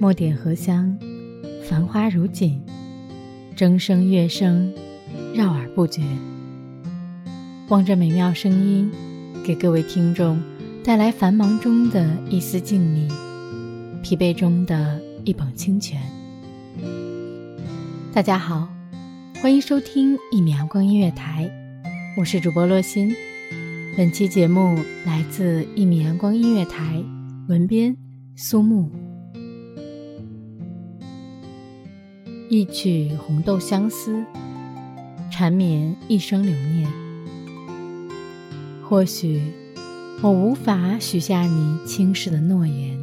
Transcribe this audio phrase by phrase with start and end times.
[0.00, 0.98] 墨点荷香，
[1.62, 2.58] 繁花如锦，
[3.54, 4.72] 筝声乐声，
[5.34, 6.00] 绕耳不绝。
[7.68, 8.90] 望着美妙声音，
[9.44, 10.42] 给各位听众
[10.82, 13.12] 带来繁忙中的一丝静谧，
[14.00, 16.00] 疲惫中的一捧清泉。
[18.10, 18.66] 大家好，
[19.42, 21.50] 欢迎收听一米阳光音乐台，
[22.16, 23.14] 我是主播洛心。
[23.98, 27.04] 本期节目来自一米阳光音乐台，
[27.48, 27.94] 文编
[28.34, 29.09] 苏木。
[32.52, 34.24] 一曲红豆相思，
[35.30, 36.92] 缠绵一生留念。
[38.82, 39.40] 或许
[40.20, 42.98] 我无法许下你轻视的诺言，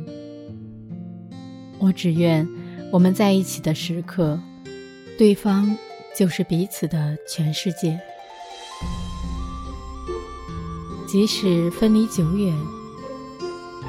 [1.80, 2.46] 我只愿
[2.92, 4.38] 我们在一起的时刻，
[5.18, 5.78] 对方
[6.14, 7.98] 就是彼此的全世界。
[11.08, 12.54] 即使分离久远，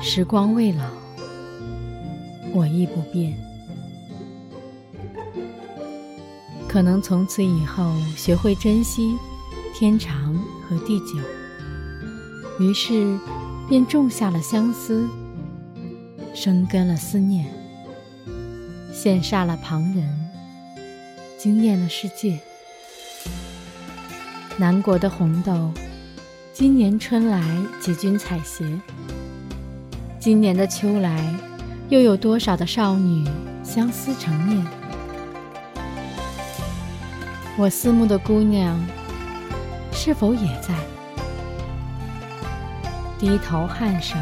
[0.01, 0.85] 时光未老，
[2.55, 3.37] 我亦不变。
[6.69, 9.17] 可能从此以后学会珍惜
[9.75, 10.35] 天长
[10.69, 11.19] 和地久，
[12.61, 13.19] 于是
[13.69, 15.09] 便种下了相思，
[16.35, 17.47] 生根了思念，
[18.93, 20.07] 羡煞了旁人，
[21.39, 22.39] 惊艳了世界。
[24.59, 25.73] 南国的红豆，
[26.53, 27.43] 今年春来
[27.81, 28.79] 几君采撷？
[30.21, 31.35] 今年的秋来，
[31.89, 33.27] 又有多少的少女
[33.65, 34.78] 相思成念？
[37.61, 38.81] 我思慕的姑娘，
[39.91, 40.73] 是否也在
[43.19, 44.15] 低头颔首，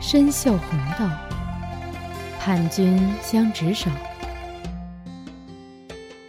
[0.00, 1.04] 深嗅红豆，
[2.38, 3.90] 盼君相执手？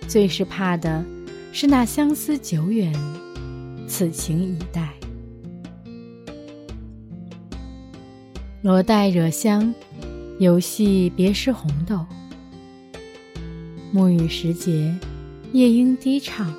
[0.07, 1.05] 最是怕的
[1.53, 2.91] 是那相思久远，
[3.87, 4.89] 此情已待。
[8.63, 9.71] 罗带惹香，
[10.39, 12.03] 游戏别失红豆。
[13.91, 14.91] 暮雨时节。
[15.53, 16.49] 夜莺低唱，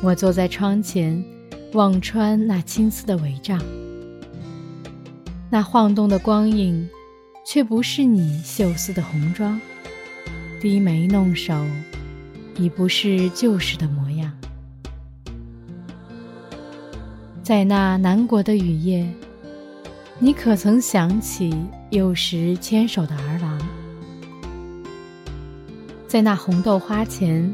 [0.00, 1.24] 我坐在窗前，
[1.72, 3.60] 望穿那青丝的帷帐。
[5.50, 6.88] 那晃动的光影，
[7.44, 9.60] 却不是你秀丝的红妆。
[10.60, 11.52] 低眉弄手，
[12.56, 14.32] 已不是旧时的模样。
[17.42, 19.12] 在那南国的雨夜，
[20.20, 21.52] 你可曾想起
[21.90, 23.51] 幼时牵手的儿郎？
[26.12, 27.50] 在那红豆花前，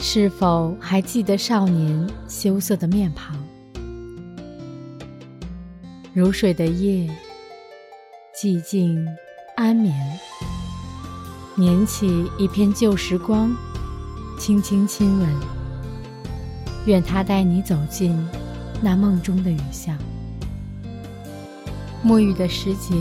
[0.00, 3.36] 是否还记得少年羞涩的面庞？
[6.12, 7.08] 如水的夜，
[8.36, 9.06] 寂静
[9.54, 9.94] 安眠。
[11.54, 13.54] 捻起一片旧时光，
[14.40, 15.28] 轻轻亲吻。
[16.86, 18.26] 愿他带你走进
[18.82, 19.96] 那梦中的雨巷。
[22.04, 22.96] 沐浴的时节，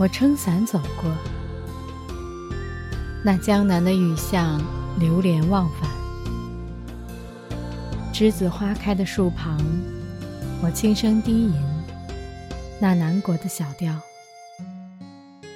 [0.00, 1.37] 我撑伞走过。
[3.24, 4.60] 那江南的雨巷，
[4.98, 5.90] 流连忘返。
[8.12, 9.58] 栀子花开的树旁，
[10.62, 11.54] 我轻声低吟
[12.80, 13.92] 那南国的小调，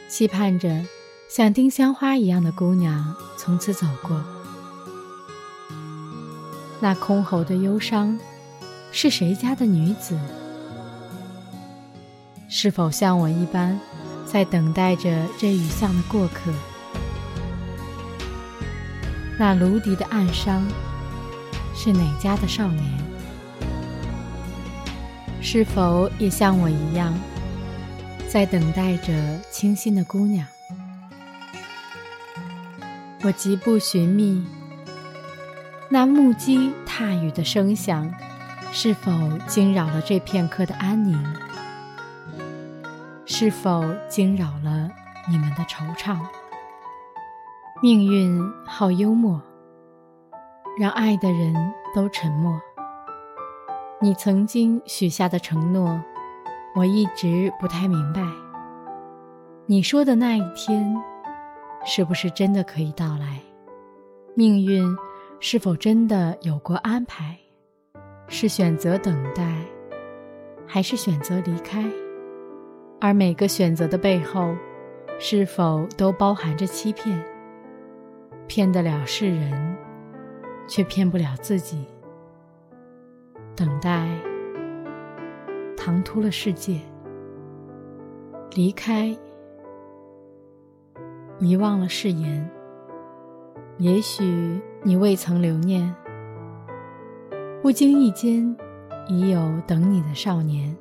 [0.09, 0.85] 期盼着
[1.31, 4.23] 像丁香花一样的姑娘从此走过。
[6.81, 8.19] 那箜篌的忧伤，
[8.91, 10.19] 是谁家的女子？
[12.49, 13.79] 是否像我一般，
[14.27, 16.53] 在等待着这雨巷的过客？
[19.45, 20.65] 那芦笛的暗伤，
[21.75, 22.85] 是哪家的少年？
[25.41, 27.13] 是否也像我一样，
[28.29, 29.13] 在等待着
[29.51, 30.47] 清新的姑娘？
[33.25, 34.47] 我疾步寻觅。
[35.89, 38.09] 那木屐踏雨的声响，
[38.71, 39.11] 是否
[39.49, 41.21] 惊扰了这片刻的安宁？
[43.27, 44.89] 是否惊扰了
[45.29, 46.17] 你们的惆怅？
[47.83, 49.43] 命运好幽默，
[50.79, 51.53] 让爱的人
[51.93, 52.57] 都沉默。
[54.01, 56.01] 你曾经许下的承诺，
[56.77, 58.23] 我一直不太明白。
[59.67, 60.95] 你说的那一天，
[61.85, 63.41] 是不是真的可以到来？
[64.37, 64.97] 命运。
[65.45, 67.37] 是否真的有过安排？
[68.29, 69.57] 是选择等待，
[70.69, 71.85] 还是选择离开？
[73.01, 74.55] 而每个选择的背后，
[75.19, 77.21] 是否都包含着欺骗？
[78.55, 79.75] 骗得了世人，
[80.69, 81.87] 却骗不了自己。
[83.57, 84.07] 等待，
[85.75, 86.75] 唐突了世界；
[88.51, 89.17] 离开，
[91.39, 92.47] 遗忘了誓言。
[93.79, 95.91] 也许你未曾留念，
[97.63, 98.55] 不经意间
[99.09, 100.77] 已有等你的少年。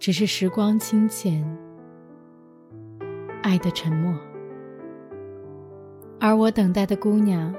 [0.00, 1.56] 只是时光清浅，
[3.44, 4.12] 爱的沉默。
[6.20, 7.54] 而我等待的姑娘，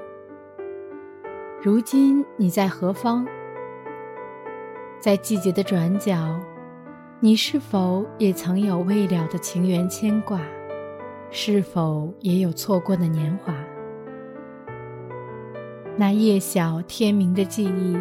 [1.62, 3.26] 如今你在何方？
[4.98, 6.38] 在季节的转角，
[7.20, 10.42] 你是否也曾有未了的情缘牵挂？
[11.30, 13.54] 是否也有错过的年华？
[15.96, 17.98] 那夜晓天明的记忆，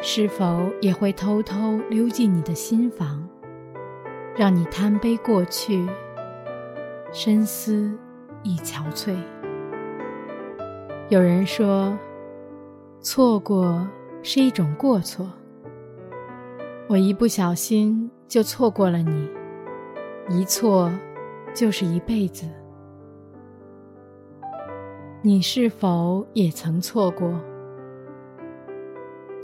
[0.00, 3.28] 是否也会偷偷溜进你的心房，
[4.36, 5.84] 让你贪杯过去，
[7.10, 7.90] 深思
[8.44, 9.16] 亦憔悴？
[11.08, 11.96] 有人说，
[13.00, 13.86] 错过
[14.24, 15.30] 是一种过错。
[16.88, 19.30] 我一不小心就错过了你，
[20.28, 20.90] 一错
[21.54, 22.44] 就是一辈子。
[25.22, 27.40] 你是否也曾错过？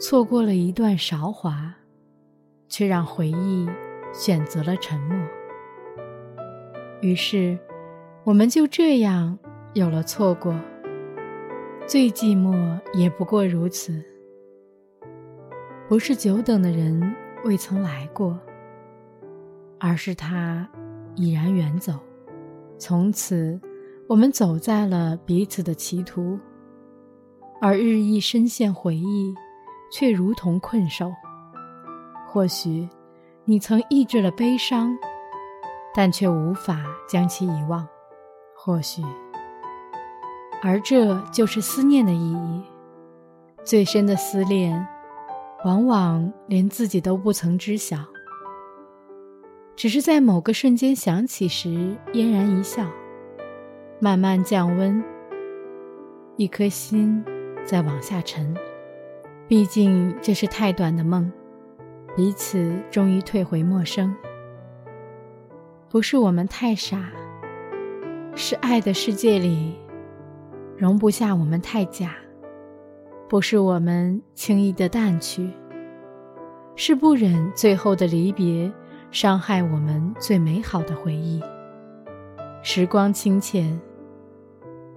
[0.00, 1.72] 错过了一段韶华，
[2.68, 3.68] 却让回忆
[4.12, 5.16] 选择了沉默。
[7.02, 7.56] 于是，
[8.24, 9.38] 我们就这样
[9.74, 10.52] 有了错过。
[11.86, 14.02] 最寂寞也不过如此。
[15.88, 17.14] 不是久等的人
[17.44, 18.38] 未曾来过，
[19.78, 20.66] 而是他
[21.16, 21.92] 已然远走，
[22.78, 23.60] 从此。
[24.08, 26.38] 我们走在了彼此的歧途，
[27.62, 29.34] 而日益深陷回忆，
[29.90, 31.10] 却如同困兽。
[32.26, 32.86] 或许
[33.46, 34.94] 你曾抑制了悲伤，
[35.94, 37.86] 但却无法将其遗忘。
[38.54, 39.02] 或许，
[40.64, 42.62] 而这就是思念的意义。
[43.64, 44.86] 最深的思念，
[45.64, 47.98] 往往连自己都不曾知晓，
[49.74, 52.86] 只是在某个瞬间想起时，嫣然一笑。
[53.98, 55.02] 慢慢降温，
[56.36, 57.24] 一颗心
[57.64, 58.56] 在往下沉。
[59.48, 61.30] 毕竟这是太短的梦，
[62.16, 64.14] 彼此终于退回陌生。
[65.88, 67.12] 不是我们太傻，
[68.34, 69.76] 是爱的世界里
[70.76, 72.14] 容不下我们太假。
[73.28, 75.50] 不是我们轻易的淡去，
[76.76, 78.70] 是不忍最后的离别
[79.10, 81.40] 伤害我们最美好的回忆。
[82.62, 83.80] 时光清浅。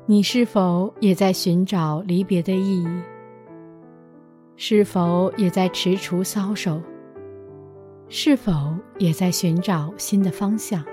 [0.08, 2.88] 你是否也在寻找离别的意义？
[4.56, 6.80] 是否也在踟蹰搔首？
[8.08, 8.54] 是否
[9.00, 10.84] 也在寻找新的方向？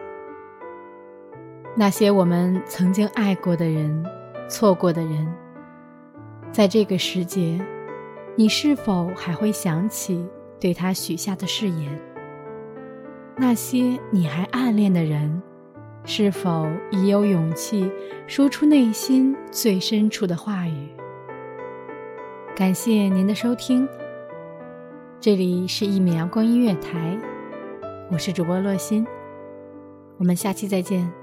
[1.77, 4.03] 那些我们曾经爱过的人，
[4.49, 5.27] 错过的人，
[6.51, 7.61] 在这个时节，
[8.37, 10.27] 你是否还会想起
[10.61, 12.01] 对他许下的誓言？
[13.37, 15.43] 那些你还暗恋的人？
[16.05, 17.89] 是否已有勇气
[18.27, 20.89] 说出内心最深处的话语？
[22.57, 23.89] 感谢您的收听，
[25.21, 27.17] 这里是《一米阳光音乐台》，
[28.11, 29.07] 我是主播洛心，
[30.19, 31.22] 我们下期再见。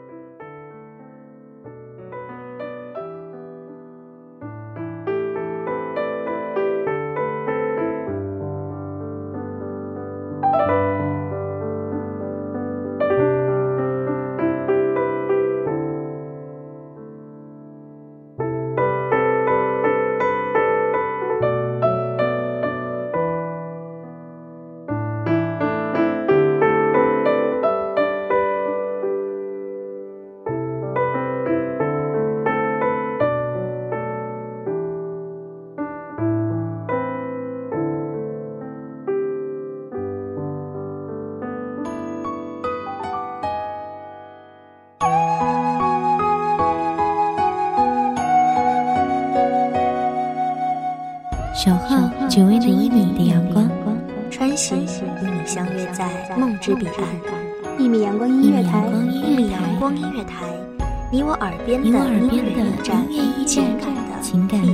[51.61, 53.69] 守候只为那一米的阳光，
[54.31, 54.85] 穿行与
[55.25, 57.03] 你相约在梦之彼岸。
[57.77, 60.45] 一米阳光音乐台，一米阳光音乐台，
[61.11, 63.05] 你我耳边的音乐驿站，
[63.45, 64.73] 情感的情感的